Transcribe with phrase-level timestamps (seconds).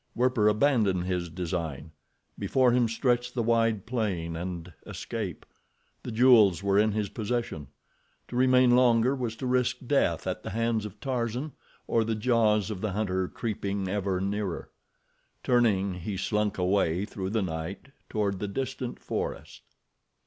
[0.15, 1.91] Werper abandoned his design.
[2.39, 5.45] Before him stretched the wide plain and escape.
[6.01, 7.67] The jewels were in his possession.
[8.29, 11.51] To remain longer was to risk death at the hands of Tarzan,
[11.85, 14.71] or the jaws of the hunter creeping ever nearer.
[15.43, 19.61] Turning, he slunk away through the night, toward the distant forest.